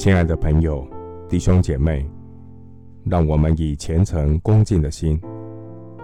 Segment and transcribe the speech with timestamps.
[0.00, 0.88] 亲爱的朋友、
[1.28, 2.08] 弟兄姐妹，
[3.04, 5.20] 让我们以虔诚恭敬的心，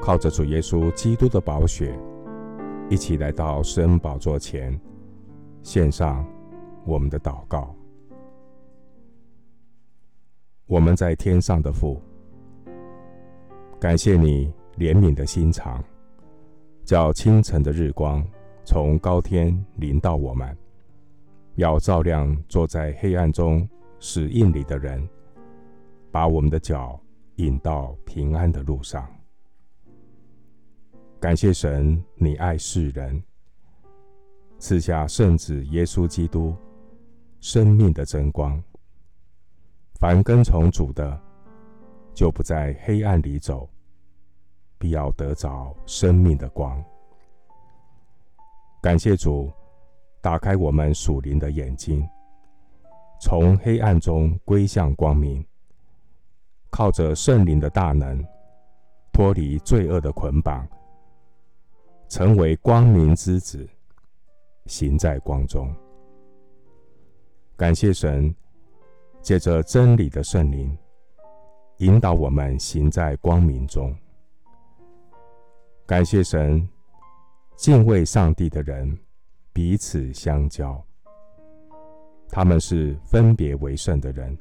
[0.02, 1.98] 靠着主耶稣基督的宝血，
[2.90, 4.78] 一起来到施恩宝座前，
[5.62, 6.22] 献上
[6.84, 7.74] 我们的祷告。
[10.66, 11.98] 我们在天上的父，
[13.80, 15.82] 感谢你怜悯的心肠，
[16.84, 18.22] 叫清晨的日光
[18.62, 20.54] 从高天临到我们，
[21.54, 23.66] 要照亮坐在黑暗中
[23.98, 25.08] 使印里的人，
[26.10, 27.00] 把我们的脚
[27.36, 29.06] 引到平安的路上。
[31.18, 33.22] 感谢神，你爱世人，
[34.58, 36.54] 赐下圣子耶稣基督
[37.40, 38.62] 生命的真光。
[39.98, 41.18] 凡跟从主的，
[42.14, 43.68] 就不在黑暗里走，
[44.78, 46.82] 必要得着生命的光。
[48.82, 49.50] 感谢主，
[50.20, 52.06] 打开我们属灵的眼睛。
[53.20, 55.44] 从黑暗中归向光明，
[56.70, 58.22] 靠着圣灵的大能，
[59.12, 60.66] 脱离罪恶的捆绑，
[62.08, 63.66] 成为光明之子，
[64.66, 65.74] 行在光中。
[67.56, 68.34] 感谢神，
[69.22, 70.76] 借着真理的圣灵，
[71.78, 73.96] 引导我们行在光明中。
[75.86, 76.68] 感谢神，
[77.56, 78.98] 敬畏上帝的人
[79.52, 80.85] 彼此相交。
[82.28, 84.36] 他们是分别为圣的人，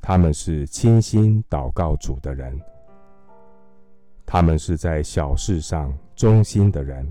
[0.00, 2.60] 他们是倾心祷告主的人，
[4.24, 7.10] 他们是在小事上忠心的人，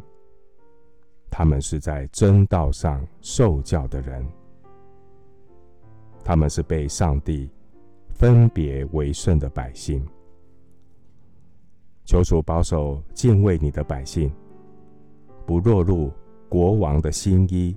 [1.30, 4.26] 他们是在真道上受教的人，
[6.24, 7.50] 他们是被上帝
[8.10, 10.06] 分别为圣的百姓。
[12.06, 14.32] 求主保守敬畏你的百姓，
[15.46, 16.10] 不落入
[16.48, 17.76] 国王的新衣。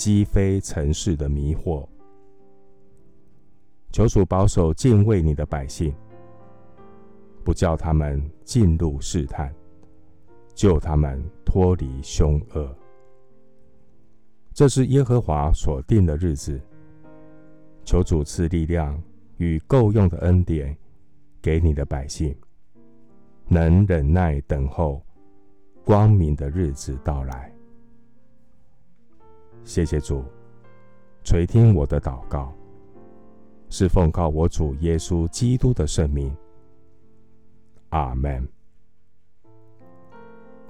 [0.00, 1.86] 击飞尘世的迷惑，
[3.92, 5.94] 求主保守敬畏你的百姓，
[7.44, 9.54] 不叫他们进入试探，
[10.54, 12.74] 救他们脱离凶恶。
[14.54, 16.58] 这是耶和华所定的日子，
[17.84, 18.98] 求主赐力量
[19.36, 20.74] 与够用的恩典
[21.42, 22.34] 给你的百姓，
[23.48, 25.04] 能忍耐等候
[25.84, 27.54] 光明的日子到来。
[29.64, 30.24] 谢谢主，
[31.22, 32.52] 垂听我的祷告，
[33.68, 36.34] 是奉靠我主耶稣基督的圣名。
[37.90, 38.46] 阿门。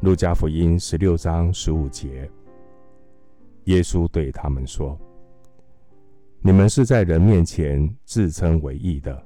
[0.01, 2.31] 路加福音十六章十五节，
[3.65, 4.99] 耶稣对他们说
[6.43, 9.23] ：“你们是在人面前自称为义的，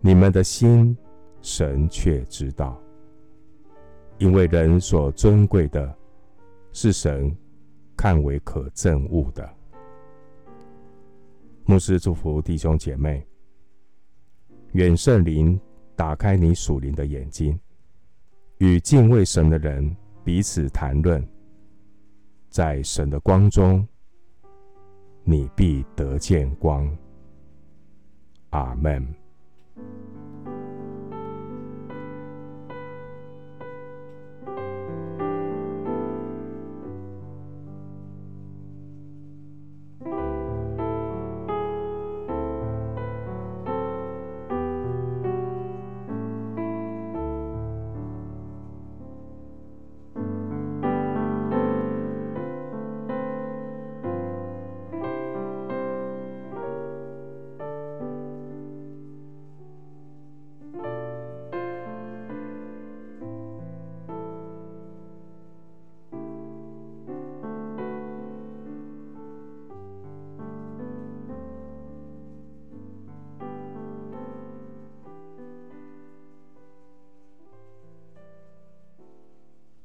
[0.00, 0.96] 你们的心
[1.40, 2.80] 神却知道，
[4.18, 5.92] 因为人所尊贵的，
[6.72, 7.34] 是神。”
[8.02, 9.48] 看为可憎恶的。
[11.64, 13.24] 牧师祝福弟兄姐妹，
[14.72, 15.56] 愿圣灵
[15.94, 17.56] 打开你属灵的眼睛，
[18.58, 21.24] 与敬畏神的人彼此谈论，
[22.50, 23.86] 在神的光中，
[25.22, 26.92] 你必得见光。
[28.50, 29.06] 阿门。